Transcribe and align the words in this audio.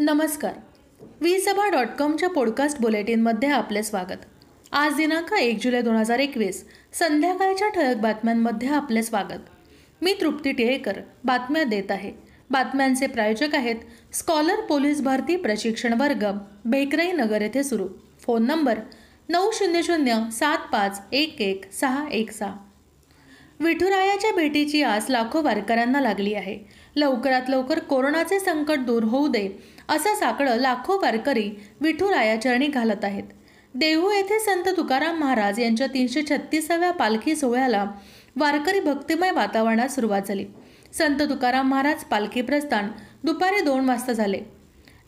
नमस्कार. 0.00 0.52
वी 1.20 1.38
सभा 1.38 1.68
डॉट 1.68 1.86
कॉमच्या 1.98 2.28
पॉडकास्ट 2.28 2.80
बुलेटिनमध्ये 2.80 3.48
आपले 3.48 3.82
स्वागत. 3.82 4.24
आज 4.72 4.94
दिनांक 4.94 5.32
एक 5.32 5.58
जुलै 5.62 5.82
दोन 5.82 5.94
हजार 5.94 6.18
एकवीस 6.18 6.64
संध्याकाळच्या 6.92 7.68
ठळक 7.68 7.96
बातम्यांमध्ये 7.96 8.68
आपले 8.68 9.02
स्वागत. 9.02 9.40
मी 10.02 10.14
तृप्ती 10.20 10.52
टिळेकर 10.52 11.00
बातम्या 11.24 11.64
देत 11.64 11.90
आहे. 11.90 12.12
बातम्यांचे 12.50 13.06
प्रायोजक 13.06 13.54
आहेत 13.54 13.76
स्कॉलर 14.12 14.60
पोलीस 14.60 15.02
भरती 15.02 15.36
प्रशिक्षण 15.36 16.00
वर्ग 16.00 16.26
बेकराई 16.64 17.12
नगर 17.12 17.42
येथे 17.42 17.64
सुरू. 17.64 17.88
फोन 18.20 18.46
नंबर 18.46 18.78
नऊ 19.28 19.50
शून्य 19.52 19.82
शून्य 19.82 20.18
सात 20.32 20.58
पाच 20.72 21.02
एक 21.12 21.40
एक 21.40 21.72
सहा 21.72 22.08
एक 22.12 22.30
सहा. 22.30 22.56
विठुरायाच्या 23.60 24.32
भेटीची 24.32 24.82
आस 24.82 25.06
लाखो 25.08 25.42
वारकऱ्यांना 25.42 26.00
लागली 26.00 26.34
आहे. 26.34 26.58
लवकरात 26.98 27.48
लवकर 27.48 27.78
कोरोनाचे 27.78 28.38
संकट 28.40 28.78
दूर 28.78 29.02
होऊ 29.02 29.28
दे 29.28 29.48
असं 29.88 30.14
साकडं 30.14 30.56
लाखो 30.56 30.96
वारकरी 30.98 31.50
विठुरायाचरणी 31.80 32.66
घालत 32.66 33.04
आहेत. 33.04 33.22
देहू 33.74 34.10
येथे 34.10 34.38
संत 34.40 34.68
तुकाराम 34.76 35.18
महाराज 35.18 35.60
यांच्या 35.60 35.86
तीनशे 35.86 36.22
छत्तीसाव्या 36.22 36.90
पालखी 36.90 37.36
सोहळ्याला 37.36 37.84
वारकरी 38.36 38.80
भक्तिमय 38.80 39.30
वातावरणात 39.30 39.88
सुरुवात 39.88 40.22
झाली. 40.28 40.44
संत 40.92 41.20
तुकाराम 41.20 41.68
महाराज 41.68 42.04
पालखी 42.04 42.42
प्रस्थान 42.42 42.88
दुपारी 43.24 43.60
दोन 43.60 43.88
वाजता 43.88 44.12
झाले. 44.12 44.40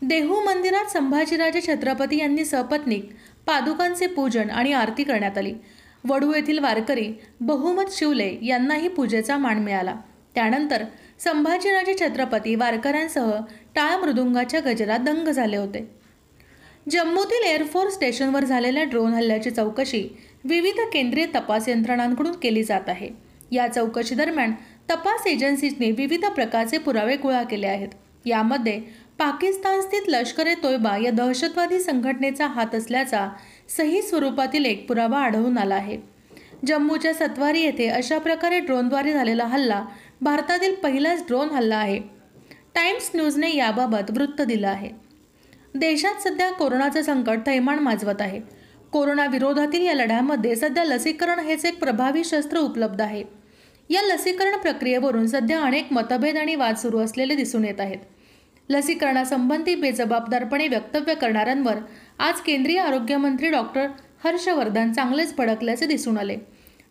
देहू 0.03 0.41
मंदिरात 0.45 0.91
संभाजीराजे 0.91 1.61
छत्रपती 1.61 2.19
यांनी 2.19 2.45
सपत्नीक 2.45 3.11
पादुकांचे 3.47 4.07
पूजन 4.07 4.51
आणि 4.51 4.73
आरती 4.73 5.05
करण्यात 5.05 5.39
आली. 5.39 5.55
वडू 6.09 6.33
येथील 6.34 6.59
वारकरी 6.59 7.12
बहुमत 7.41 7.93
शिवले 7.93 8.37
यांनाही 8.43 8.89
पूजेचा 8.89 9.37
मान 9.39 9.59
मिळाला. 9.59 9.95
त्यानंतर 10.34 10.84
संभाजीराजे 11.24 11.95
छत्रपती 11.95 12.55
वारकऱ्यांसह 12.55 13.30
टाळ 13.74 13.97
मृदुंगाच्या 13.97 14.61
गजरात 14.61 14.98
दंग 14.98 15.28
झाले 15.28 15.56
होते. 15.56 15.84
जम्मूतील 16.91 17.42
एअरफोर्स 17.45 17.95
स्टेशनवर 17.95 18.45
झालेल्या 18.45 18.84
ड्रोन 18.84 19.14
हल्ल्याची 19.14 19.50
चौकशी 19.50 20.03
विविध 20.45 20.80
केंद्रीय 20.92 21.27
तपास 21.34 21.69
यंत्रणांकडून 21.69 22.33
केली 22.33 22.62
जात 22.64 22.89
आहे. 22.89 23.08
या 23.53 23.67
चौकशी 23.69 24.14
दरम्यान 24.14 24.53
तपास 24.91 25.27
एजन्सीजने 25.27 25.91
विविध 25.91 26.25
प्रकारचे 26.27 26.78
पुरावे 26.78 27.17
गोळा 27.17 27.42
केले 27.42 27.67
आहेत. 27.67 27.89
यामध्ये 28.27 28.80
पाकिस्तान 29.19 29.80
स्थित 29.80 30.08
लष्कर 30.08 30.47
ए 30.47 30.55
तोयबा 30.55 30.97
या 30.97 31.11
दहशतवादी 31.11 31.80
संघटनेचा 31.80 32.47
हात 32.47 32.75
असल्याचा 32.75 33.28
सही 33.77 34.02
स्वरूपातील 34.02 34.64
एक 34.64 34.86
पुरावा 34.89 35.19
आढळून 35.19 35.58
आला 35.58 35.75
आहे. 35.75 35.98
जम्मूच्या 36.67 37.12
सत्वारी 37.14 37.61
येथे 37.61 37.86
अशा 37.89 38.19
प्रकारे 38.19 38.58
ड्रोनद्वारे 38.61 39.12
झालेला 39.12 39.45
हल्ला 39.45 39.84
भारतातील 40.23 40.75
पहिलाच 40.75 41.23
ड्रोन 41.27 41.51
हल्ला 41.51 41.77
आहे. 41.77 41.99
टाइम्स 42.75 43.11
न्यूजने 43.15 43.57
याबाबत 43.57 44.11
वृत्त 44.11 44.43
दिलं 44.43 44.69
आहे. 44.69 44.91
देशात 45.75 46.29
सध्या 46.29 46.51
कोरोनाचं 46.51 47.03
संकट 47.03 47.39
थैमान 47.47 47.79
माजवत 47.79 48.21
आहे. 48.21 48.41
कोरोनाविरोधातील 48.93 49.83
या 49.83 49.95
लढ्यामध्ये 49.95 50.57
सध्या 50.57 50.85
लसीकरण 50.85 51.39
हेच 51.39 51.65
एक 51.65 51.79
प्रभावी 51.79 52.25
शस्त्र 52.25 52.59
उपलब्ध 52.59 53.01
आहे. 53.01 53.25
या 53.91 54.03
लसीकरण 54.03 54.57
प्रक्रियेवरून 54.57 55.27
सध्या 55.27 55.61
अनेक 55.61 55.93
मतभेद 55.93 56.37
आणि 56.37 56.55
वाद 56.55 56.77
सुरू 56.77 56.98
असलेले 56.98 57.35
दिसून 57.35 57.65
येत 57.65 57.81
आहेत. 57.81 57.98
लसीकरणासंबंधी 58.69 59.75
बेजबाबदारपणे 59.75 60.69
वक्तव्य 60.69 61.15
करणाऱ्यांवर 61.15 61.75
आज 62.19 62.41
केंद्रीय 62.41 62.79
आरोग्यमंत्री 62.79 63.51
डॉक्टर 63.51 63.87
हर्षवर्धन 64.25 64.93
चांगलेच 64.93 65.37
भडकल्याचे 65.37 65.87
दिसून 65.87 66.19
आले. 66.19 66.37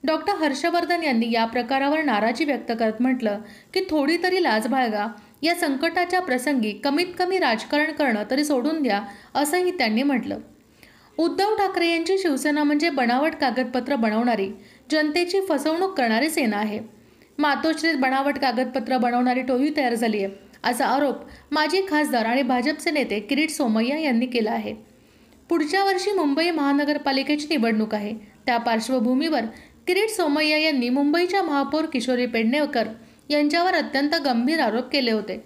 डॉक्टर 0.04 0.34
हर्षवर्धन 0.34 1.04
यांनी 1.04 1.32
या 1.32 1.46
प्रकारावर 1.46 2.04
नाराजी 2.04 2.46
व्यक्त 2.46 2.72
करत 2.80 3.02
म्हटलं 3.02 3.40
की 3.74 3.80
थोडी 3.90 4.18
तरी 4.24 4.44
लाज 4.44 4.68
बाळगा. 4.68 5.08
या 5.42 5.56
संकटाच्या 5.56 6.20
प्रसंगी 6.20 6.72
कमीत 6.74 7.06
कमी 7.20 7.38
राजकारण 7.38 7.92
करणं 7.92 8.24
तरी 8.32 8.44
सोडून 8.44 8.82
द्या 8.84 9.02
असंही 9.36 9.72
त्यांनी 9.72 10.04
म्हटलं. 10.04 10.40
उद्धव 11.18 11.56
ठाकरे 11.56 11.90
यांची 11.90 12.18
शिवसेना 12.18 12.64
म्हणजे 12.64 12.90
बनावट 12.90 13.36
कागदपत्र 13.36 13.96
बनवणारी 13.96 14.50
जनतेची 14.92 15.42
फसवणूक 15.50 15.98
करणारी 15.98 16.30
सेना 16.30 16.58
आहे. 16.58 16.80
मातोश्रीत 17.38 17.96
बनावट 17.96 18.38
कागदपत्र 18.38 18.98
बनवणारी 18.98 19.42
टोळी 19.42 19.70
तयार 19.78 19.94
झाली 19.94 20.24
आहे 20.24 20.34
असा 20.64 20.86
आरोप 20.86 21.16
माजी 21.52 21.82
खासदार 21.90 22.26
आणि 22.26 22.42
भाजपचे 22.42 22.92
नेते 22.92 23.20
किरीट 23.20 23.50
सोमय्या 23.50 24.00
यांनी 24.00 24.26
केला 24.26 24.52
आहे. 24.52 24.74
पुढच्या 25.50 25.84
वर्षी 25.84 26.12
मुंबई 26.12 26.50
महानगरपालिकेची 26.52 27.48
निवडणूक 27.50 27.94
आहे. 27.96 28.14
त्या 28.46 28.58
पार्श्वभूमीवर 28.58 29.42
किरीट 29.90 30.10
सोमय्या 30.10 30.58
यांनी 30.58 30.90
मुंबईच्या 30.90 31.42
महापौर 31.44 31.86
किशोरी 31.86 32.26
पेडणेकर 32.26 32.88
यांच्यावर 33.30 33.74
अत्यंत 33.74 34.10
गंभीर 34.26 34.60
आरोप 34.60 34.90
केले 34.92 35.12
होते. 35.12 35.44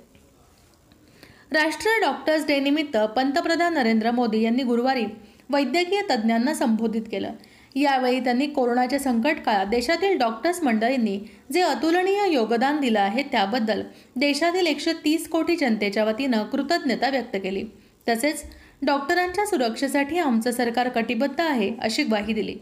राष्ट्रीय 1.52 2.00
डॉक्टर्स 2.02 2.48
डे 2.48 2.60
निमित्त 2.60 2.98
पंतप्रधान 2.98 3.74
नरेंद्र 3.74 4.12
मोदी 4.12 4.42
यांनी 4.42 4.64
गुरुवारी 4.64 5.06
वैद्यकीय 5.50 6.02
तज्ज्ञांना 6.10 6.54
संबोधित 6.54 7.02
केलं. 7.12 7.32
यावेळी 7.76 8.20
त्यांनी 8.20 8.48
कोरोनाच्या 8.48 9.00
संकट 9.00 9.36
काळात 9.46 9.66
देशातील 9.66 10.18
डॉक्टर्स 10.18 10.64
मंडळींनी 10.64 11.20
जे 11.54 11.62
अतुलनीय 11.62 12.32
योगदान 12.32 12.80
दिलं 12.80 13.00
आहे 13.00 13.24
त्याबद्दल 13.24 13.84
देशातील 14.16 14.68
एकशे 14.68 14.94
तीस 15.06 15.30
कोटी 15.30 15.56
जनतेच्या 15.56 16.04
वतीनं 16.04 16.44
कृतज्ञता 16.44 17.10
व्यक्त 17.10 17.38
केली. 17.44 17.64
तसेच 18.10 18.44
डॉक्टरांच्या 18.82 19.46
सुरक्षेसाठी 19.46 20.18
आमचं 20.18 20.52
सरकार 20.52 20.90
कटिबद्ध 20.90 21.42
आहे 21.42 21.72
अशी 21.82 22.04
ग्वाही 22.04 22.34
दिली. 22.34 22.56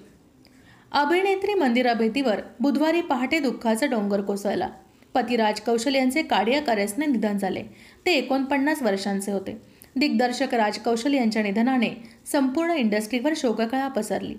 अभिनेत्री 0.92 1.54
मंदिरा 1.54 1.94
भेटीवर 1.94 2.40
बुधवारी 2.60 3.02
पहाटे 3.02 3.40
दुःखाचा 3.40 3.86
डोंगर 3.86 4.22
कोसळला. 4.22 4.68
पती 5.14 5.36
राज 5.36 5.60
कौशल 5.60 5.96
यांचे 5.96 6.22
कार्डियाक 6.22 6.70
अरेस्टने 6.70 7.06
निधन 7.06 7.38
झाले. 7.38 7.62
ते 8.06 8.14
एकोणपन्नास 8.14 8.82
वर्षांचे 8.82 9.32
होते. 9.32 9.56
दिग्दर्शक 9.96 10.54
राज 10.54 10.78
कौशल 10.78 11.14
यांच्या 11.14 11.44
निधनाने 11.44 11.90
संपूर्ण 12.26 12.72
इंडस्ट्रीवर 12.72 13.34
शोककळा 13.36 13.88
पसरली. 13.88 14.36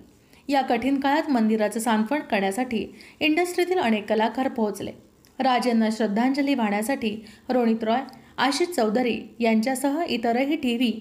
या 0.49 0.61
कठीण 0.61 1.01
काळात 1.01 1.31
मंदिराचं 1.31 1.81
सांत्वन 1.81 2.21
करण्यासाठी 2.21 2.87
इंडस्ट्रीतील 3.21 3.79
अनेक 3.79 4.09
कलाकार 4.09 4.49
पोहोचले. 4.49 4.93
राज 5.39 5.69
यांना 5.69 5.89
श्रद्धांजली 5.93 6.55
वाहण्यासाठी 6.55 7.25
रोनित 7.49 7.85
रॉय 7.85 8.01
आशिष 8.39 8.69
चौधरी 8.69 9.19
यांच्यासह 9.41 10.03
इतरही 10.09 10.57
टी 10.57 10.77
व्ही 10.77 10.93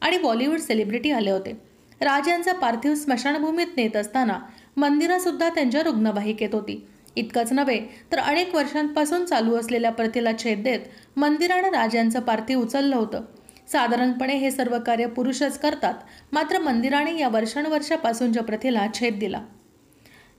आणि 0.00 0.18
बॉलिवूड 0.18 0.58
सेलिब्रिटी 0.58 1.10
आले 1.10 1.30
होते. 1.30 1.69
राजांचा 2.00 2.52
पार्थिव 2.52 2.94
स्मशानभूमीत 2.94 3.76
नेत 3.76 3.96
असताना 3.96 4.38
मंदिरासुद्धा 4.76 5.48
त्यांच्या 5.48 5.82
रुग्णवाहिकेत 5.82 6.48
होती. 6.52 6.84
इतकंच 7.16 7.52
नव्हे 7.52 7.80
तर 8.12 8.18
अनेक 8.18 8.54
वर्षांपासून 8.54 9.24
चालू 9.24 9.56
असलेल्या 9.56 9.90
प्रथेला 9.90 10.30
छेद 10.38 10.62
देत 10.62 10.80
मंदिरानं 11.16 11.68
राजांचं 11.68 12.20
पार्थिव 12.20 12.60
उचललं 12.60 12.96
होतं. 12.96 13.22
साधारणपणे 13.72 14.34
हे 14.34 14.50
सर्व 14.50 14.78
कार्य 14.78 15.06
पुरुषच 15.06 15.58
करतात 15.58 15.94
मात्र 16.32 16.58
मंदिराने 16.58 17.18
या 17.18 17.28
वर्षानुवर्षापासूनच्या 17.28 18.42
प्रथेला 18.42 18.86
छेद 18.94 19.18
दिला. 19.18 19.42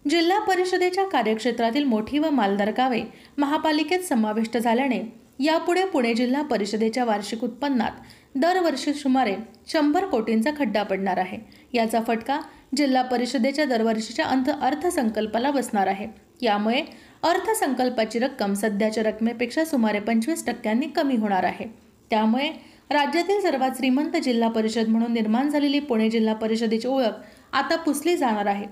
जिल्हा 0.09 0.39
परिषदेच्या 0.39 1.03
कार्यक्षेत्रातील 1.05 1.83
मोठी 1.83 2.19
व 2.19 2.29
मालदार 2.29 2.71
गावे 2.77 3.01
महापालिकेत 3.37 3.99
समाविष्ट 3.99 4.57
झाल्याने 4.57 5.01
यापुढे 5.39 5.83
पुणे 5.85 6.13
जिल्हा 6.13 6.41
परिषदेच्या 6.41 7.03
वार्षिक 7.05 7.43
उत्पन्नात 7.43 7.91
दरवर्षी 8.35 8.93
सुमारे 8.93 9.35
शंभर 9.67 10.05
कोटींचा 10.05 10.51
खड्डा 10.57 10.83
पडणार 10.83 11.17
आहे. 11.17 11.37
याचा 11.73 11.99
फटका 12.07 12.39
जिल्हा 12.75 13.01
परिषदेच्या 13.01 13.65
दरवर्षीच्या 13.65 14.25
अंत 14.25 14.49
अर्थसंकल्पाला 14.61 15.51
बसणार 15.51 15.87
आहे. 15.87 16.07
यामुळे 16.41 16.81
अर्थसंकल्पाची 17.23 18.19
रक्कम 18.19 18.53
सध्याच्या 18.53 19.03
रकमेपेक्षा 19.03 19.65
सुमारे 19.65 19.99
पंचवीस 19.99 20.45
टक्क्यांनी 20.45 20.87
कमी 20.87 21.15
होणार 21.15 21.43
आहे. 21.43 21.65
त्यामुळे 22.09 22.49
राज्यातील 22.89 23.41
सर्वात 23.41 23.71
श्रीमंत 23.77 24.17
जिल्हा 24.23 24.49
परिषद 24.49 24.87
म्हणून 24.87 25.13
निर्माण 25.13 25.49
झालेली 25.49 25.79
पुणे 25.79 26.09
जिल्हा 26.09 26.33
परिषदेची 26.33 26.87
ओळख 26.87 27.53
आता 27.53 27.75
पुसली 27.75 28.17
जाणार 28.17 28.45
आहे. 28.45 28.65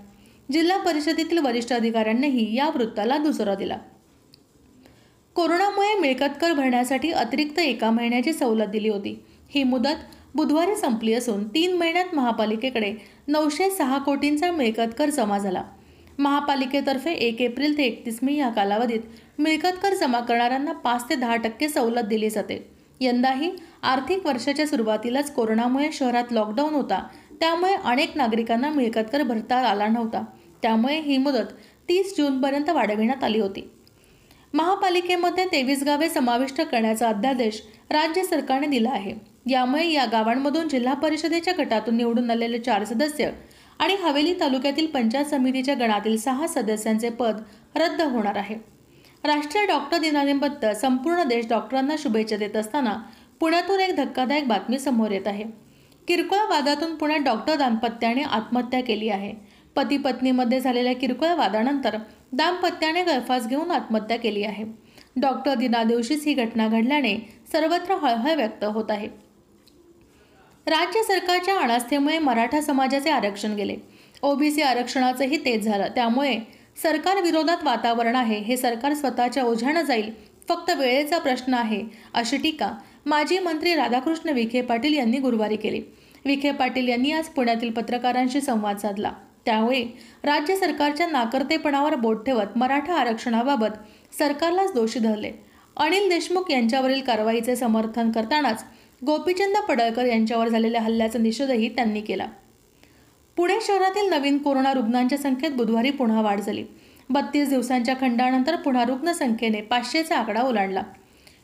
जिल्हा 0.52 0.78
परिषदेतील 0.78 1.38
वरिष्ठ 1.38 1.74
अधिकाऱ्यांनीही 1.74 2.56
या 2.56 2.68
वृत्ताला 2.68 3.18
दुसरा 3.18 3.56
दिला. 3.56 3.78
कोरोनामुळे 5.36 6.00
मिळकत 6.00 6.34
कर 6.42 6.54
भरण्यासाठी 6.54 7.12
अतिरिक्त 7.12 7.60
एका 7.60 7.92
महिन्याची 7.92 8.34
सवलत 8.34 8.68
दिली 8.68 8.90
होती. 8.90 9.24
ही 9.50 9.64
मुदत 9.64 10.06
बुधवारी 10.36 10.76
संपली 10.76 11.14
असून 11.14 11.48
तीन 11.48 11.78
महिन्यात 11.78 12.16
महापालिकेकडे 12.16 12.94
नऊशे 13.28 13.70
सहा 13.70 13.98
कोटींचा 13.98 14.52
मिळकत 14.52 14.94
कर 14.98 15.10
जमा 15.10 15.38
झाला. 15.38 15.64
महापालिकेतर्फे 16.20 17.12
एक 17.12 17.42
एप्रिल 17.42 17.78
ते 17.78 17.84
एकतीस 17.84 18.20
मे 18.22 18.34
या 18.34 18.50
कालावधीत 18.50 19.00
मिळकत 19.40 19.78
कर 19.84 19.94
जमा 19.94 20.20
करणाऱ्यांना 20.20 20.72
पाच 20.72 21.10
ते 21.10 21.16
दहा 21.16 21.36
टक्के 21.36 21.70
सवलत 21.70 22.04
दिली 22.04 22.30
जाते. 22.30 22.70
यंदाही 23.00 23.52
आर्थिक 23.84 24.26
वर्षाच्या 24.26 24.68
सुरुवातीलाच 24.68 25.34
कोरोनामुळे 25.34 25.90
शहरात 25.94 26.32
लॉकडाऊन 26.32 26.74
होता. 26.74 27.08
त्यामुळे 27.40 27.74
अनेक 27.74 28.18
नागरिकांना 28.18 28.70
मिळकत 28.70 29.10
कर 29.12 29.24
भरता 29.24 29.56
आला 29.56 29.88
नव्हता. 29.88 30.24
त्यामुळे 30.62 31.00
ही 31.00 31.18
मुदत 31.18 31.54
तीस 31.90 32.18
जूनपर्यंत 32.18 32.70
वाढविण्यात 32.70 33.24
आली 33.24 33.40
होती. 33.40 33.70
महापालिकेमध्ये 34.54 35.46
तेवीस 35.46 35.84
गावे 35.84 36.10
समाविष्ट 36.10 36.62
करण्याचा 36.62 37.10
अध्यादेश 37.10 37.62
राज्य 37.90 38.24
सरकारने 38.24 38.68
दिला 38.68 38.90
आहे. 38.90 39.29
यामुळे 39.46 39.88
या 39.92 40.06
गावांमधून 40.06 40.68
जिल्हा 40.68 40.94
परिषदेच्या 40.94 41.54
गटातून 41.58 41.96
निवडून 41.98 42.32
आलेले 42.32 42.60
चार 42.60 42.84
सदस्य 42.84 43.30
आणि 43.80 43.96
हवेली 43.96 44.34
तालुक्यातील 44.40 44.88
पंचायत 44.88 45.26
समितीच्या 45.26 45.76
गणातील 45.76 46.18
सहा 46.18 46.48
सदस्यांचे 46.48 47.10
पद 47.10 47.42
रद्द 47.76 48.02
होणार 48.02 48.36
आहे. 48.36 48.56
राष्ट्रीय 49.24 49.66
डॉक्टर 49.66 49.98
दिनानिमित्त 49.98 50.66
संपूर्ण 50.66 51.24
देश 51.24 51.48
डॉक्टरांना 51.48 51.96
शुभेच्छा 52.00 52.38
देत 52.38 52.56
असताना 52.56 52.94
पुण्यातून 53.40 53.80
एक 53.80 53.96
धक्कादायक 53.96 54.48
बातमी 54.48 54.80
समोर 54.80 55.12
येत 55.12 55.28
आहे. 55.28 55.44
किरकोळ 56.08 56.40
वादातून 56.50 56.96
पुण्यात 56.96 57.20
डॉक्टर 57.20 57.56
दाम्पत्याने 57.56 58.22
आत्महत्या 58.22 58.84
केली 58.84 59.10
आहे. 59.10 59.34
पती 59.76 59.98
पत्नीमध्ये 59.98 60.60
झालेल्या 60.60 60.94
किरकोळ 60.96 61.34
वादानंतर 61.34 61.98
दाम्पत्याने 62.34 63.04
गळफास 63.04 63.48
घेऊन 63.48 63.72
आत्महत्या 63.72 64.18
केली 64.18 64.44
आहे. 64.44 64.64
डॉक्टर 65.16 65.54
दिना 65.54 65.84
दिवशीच 65.84 66.26
ही 66.26 66.34
घटना 66.34 66.68
घडल्याने 66.68 67.16
सर्वत्र 67.52 67.96
हळहळ 67.96 68.36
व्यक्त 68.36 68.64
होत 68.64 68.92
आहे. 68.92 69.29
राज्य 70.70 71.04
सरकारच्या 71.04 71.58
अनास्थेमुळे 71.60 72.20
मराठा 72.20 72.62
समाजाचे 72.62 73.10
आरक्षण 73.10 73.54
गेले. 73.54 73.76
ओबीसी 74.22 74.62
आरक्षणाचंही 74.62 75.38
तेच 75.38 75.64
झालं. 75.64 75.88
त्यामुळे 75.96 76.38
सरकारविरोधात 76.82 77.64
वातावरण 77.64 78.16
आहे. 78.16 78.40
हे 78.40 78.58
सरकार 78.58 78.94
स्वतःच्या 78.94 79.44
ओझ्यानं 79.44 79.82
जाईल. 79.82 80.12
फक्त 80.50 80.72
वेळेचा 80.72 81.18
प्रश्न 81.18 81.54
आहे 81.54 81.82
अशी 82.14 82.38
टीका 82.38 82.72
माजी 83.06 83.40
मंत्री 83.40 83.76
राधाकृष्ण 83.76 84.30
विखे 84.30 84.62
पाटील 84.62 84.94
यांनी 84.94 85.18
गुरुवारी 85.18 85.56
केली. 85.56 85.82
विखे 86.26 86.52
पाटील 86.52 86.88
यांनी 86.88 87.12
आज 87.12 87.26
पुण्यातील 87.26 87.72
पत्रकारांशी 87.72 88.42
संवाद 88.42 88.78
साधला. 88.78 89.12
त्यावेळी 89.46 89.84
राज्य 90.24 90.56
सरकारच्या 90.56 91.08
नाकर्तेपणावर 91.08 91.96
बोट 91.96 92.26
ठेवत 92.26 92.58
मराठा 92.58 92.96
आरक्षणाबाबत 92.96 93.78
सरकारलाच 94.20 94.74
दोषी 94.74 95.00
धरले. 95.00 95.32
अनिल 95.78 96.10
देशमुख 96.10 96.52
यांच्यावरील 96.52 97.02
कारवाईचे 97.02 97.56
समर्थन 97.56 98.12
करतानाच 98.12 98.64
गोपीचंद 99.06 99.58
पडळकर 99.58 100.06
यांच्यावर 100.06 100.48
झालेल्या 100.48 100.82
हल्ल्याचा 100.82 101.20
निषेधही 101.20 101.70
त्यांनी 101.70 102.02
केला. 102.02 102.28
पुणे 103.36 103.54
शहरातील 103.62 104.10
नवीन 104.10 104.38
कोरोना 104.38 104.74
रुग्णांच्या 104.74 105.18
संख्येत 105.18 105.52
बुधवारी 105.52 105.92
पुन्हा 105.92 106.22
वाढ 106.22 106.40
झाली. 106.40 106.64
बत्तीस 107.10 107.50
दिवसांच्या 107.50 107.96
खंडानंतर 108.02 108.56
पुन्हा 108.56 108.84
रुग्णसंख्येने 108.84 109.62
पाचशेचा 109.62 110.18
आकडा 110.18 110.42
ओलांडला. 110.42 110.84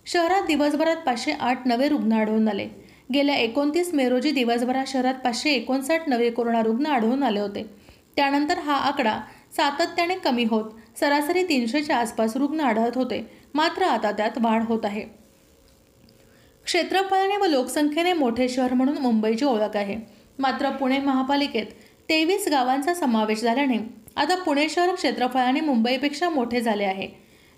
शहरात 0.05 0.41
दिवसभरात 0.41 0.95
पाचशे 0.95 1.31
आठ 1.31 1.67
नवे 1.67 1.87
रुग्ण 1.89 2.13
आढळून 2.13 2.47
आले. 2.47 2.67
गेल्या 3.13 3.35
एकोणतीस 3.35 3.93
मे 3.93 4.09
रोजी 4.09 4.31
दिवसभरात 4.31 4.85
शहरात 4.87 5.13
पाचशे 5.13 5.49
एकोणसाठ 5.49 6.09
नवे 6.09 6.29
कोरोना 6.29 6.61
रुग्ण 6.61 6.85
आढळून 6.85 7.23
आले 7.23 7.39
होते. 7.39 7.65
त्यानंतर 8.15 8.57
हा 8.57 8.75
आकडा 8.75 9.19
सातत्याने 9.57 10.15
कमी 10.15 10.43
होत 10.43 10.71
सरासरी 10.99 11.43
तीनशेच्या 11.43 11.97
आसपास 11.97 12.37
रुग्ण 12.37 12.59
आढळत 12.59 12.95
होते. 12.95 13.31
मात्र 13.53 13.83
आता 13.83 14.11
त्यात 14.11 14.31
वाढ 14.41 14.63
होत 14.63 14.85
आहे. 14.85 15.24
क्षेत्रफळाने 16.65 17.37
व 17.37 17.45
लोकसंख्येने 17.45 18.13
मोठे 18.13 18.47
शहर 18.49 18.73
म्हणून 18.73 18.97
मुंबईची 18.97 19.45
ओळख 19.45 19.75
आहे. 19.75 19.95
मात्र 20.39 20.69
पुणे 20.69 20.97
महापालिकेत 20.99 21.65
तेवीस 22.09 22.47
गावांचा 22.47 22.93
समावेश 22.93 23.41
झाल्याने 23.41 23.77
आता 24.15 24.35
पुणे 24.35 24.67
शहर 24.69 24.93
क्षेत्रफळाने 24.95 25.61
मुंबईपेक्षा 25.61 26.29
मोठे 26.29 26.61
झाले 26.61 26.83
आहे. 26.85 27.07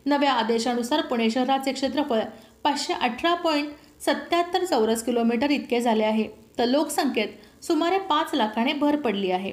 नव्या 0.06 0.32
आदेशानुसार 0.32 1.02
पुणे 1.02 1.30
शहराचे 1.30 1.72
क्षेत्रफळ 1.72 2.20
पाचशे 2.64 2.94
अठरा 2.94 3.34
पॉईंट 3.36 3.70
सत्याहत्तर 4.02 4.66
चौरस 4.66 5.04
किलोमीटर 5.04 5.50
इतके 5.52 5.82
झाले 5.82 6.04
आहे. 6.04 6.28
तर 6.60 6.66
लोकसंख्येत 6.66 7.64
सुमारे 7.66 7.98
पाच 8.00 8.34
लाखाने 8.34 8.74
भर 8.74 8.96
पडली 8.96 9.32
आहे. 9.32 9.52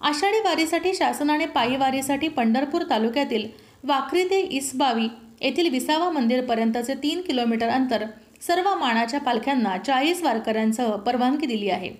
आषाढी 0.00 0.40
वारीसाठी 0.40 0.94
शासनाने 0.94 1.46
पायी 1.46 1.76
वारीसाठी 1.76 2.28
पंढरपूर 2.28 2.82
तालुक्यातील 2.90 3.46
वाखरी 3.84 4.24
ते 4.30 4.40
इसबावी 4.40 5.08
येथील 5.40 5.68
विसावा 5.70 6.10
मंदिरपर्यंतचे 6.10 6.94
तीन 6.94 7.20
किलोमीटर 7.20 7.68
अंतर 7.68 8.04
सर्व 8.46 8.74
मानाच्या 8.74 9.20
पालख्यांना 9.20 9.76
चाळीस 9.78 10.22
वारकऱ्यांसह 10.22 10.94
परवानगी 10.96 11.46
दिली 11.46 11.68
आहे. 11.70 11.90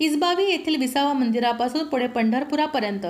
इजबावी 0.00 0.44
येथील 0.44 0.76
विसावा 0.76 1.12
मंदिरापासून 1.12 1.84
पुढे 1.84 2.06
पंढरपुरापर्यंत 2.06 3.06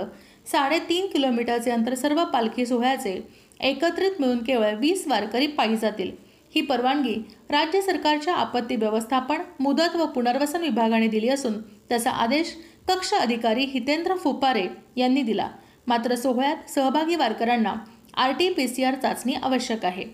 साडेतीन 0.46 1.06
किलोमीटरचे 1.06 1.70
अंतर 1.70 1.94
सर्व 1.94 2.24
पालखी 2.24 2.66
सोहळ्याचे 2.66 3.20
एकत्रित 3.60 4.20
मिळून 4.20 4.42
केवळ 4.44 4.74
वीस 4.74 5.06
वारकरी 5.08 5.46
पायी 5.46 5.76
जातील. 5.76 6.10
ही 6.54 6.60
परवानगी 6.60 7.14
राज्य 7.50 7.80
सरकारच्या 7.82 8.34
आपत्ती 8.34 8.76
व्यवस्थापन 8.76 9.42
मुदत 9.60 9.96
व 9.96 10.06
पुनर्वसन 10.06 10.60
विभागाने 10.60 11.08
दिली 11.08 11.28
असून 11.28 11.60
त्याचा 11.88 12.10
आदेश 12.10 12.54
कक्ष 12.88 13.12
अधिकारी 13.14 13.64
हितेंद्र 13.64 14.14
फुपारे 14.14 14.66
यांनी 14.96 15.22
दिला. 15.22 15.48
मात्र 15.86 16.14
सोहळ्यात 16.14 16.70
सहभागी 16.70 17.16
वारकऱ्यांना 17.16 17.74
R 18.16 18.32
T 18.32 18.48
P 18.48 18.68
C 18.68 18.84
R 18.84 18.94
चाचणी 18.94 19.34
आवश्यक 19.34 19.84
आहे. 19.84 20.04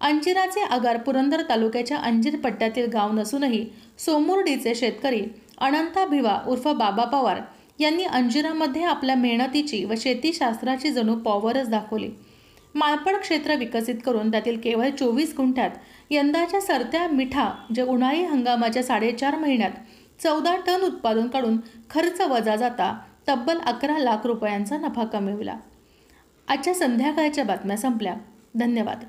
अंजिराचे 0.00 0.60
आगार 0.60 0.96
पुरंदर 0.96 1.42
तालुक्याच्या 1.48 1.96
अंजीर 1.96 2.36
पट्ट्यातील 2.36 2.86
गाव 2.86 3.12
नसूनही 3.12 3.64
सोमुर्डीचे 3.98 4.74
शेतकरी 4.74 5.22
अनंता 5.58 6.06
भिवा 6.06 6.38
उर्फ 6.46 6.68
बाबा 6.68 7.04
पवार 7.04 7.40
यांनी 7.78 8.04
अंजिरामध्ये 8.04 8.82
आपल्या 8.82 9.14
मेहनतीची 9.14 9.84
व 9.84 9.94
शेतीशास्त्राची 9.96 10.90
जणू 10.90 11.16
पॉवरच 11.16 11.68
दाखवली. 11.68 12.10
माळपड 12.74 13.16
क्षेत्र 13.16 13.54
विकसित 13.54 13.94
करून 14.06 14.30
त्यातील 14.30 14.58
केवळ 14.60 14.90
चोवीस 14.90 15.34
गुंठ्यात 15.36 15.70
यंदाच्या 16.10 16.60
सरत्या 16.60 17.06
मिठा 17.08 17.50
जे 17.74 17.82
उन्हाळी 17.82 18.22
हंगामाच्या 18.22 18.82
साडेचार 18.82 19.36
महिन्यात 19.38 19.70
चौदा 20.22 20.56
टन 20.56 20.80
उत्पादन 20.80 21.26
काढून 21.26 21.58
खर्च 21.90 22.20
वजा 22.20 22.56
जाता 22.56 22.98
तब्बल 23.28 23.58
अकरा 23.58 23.98
लाख 23.98 24.26
रुपयांचा 24.26 24.76
नफा 24.76 25.04
कमविला. 25.04 25.56
आजच्या 26.48 26.74
संध्याकाळच्या 26.74 27.44
बातम्या 27.44 27.76
संपल्या. 27.76 28.14
धन्यवाद. 28.54 29.04